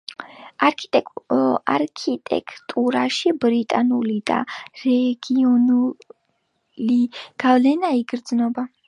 [1.73, 4.39] არქიტექტურაში ბრიტანული და
[4.87, 6.99] რეგიონული
[7.45, 8.67] გავლენა იგრძნობა.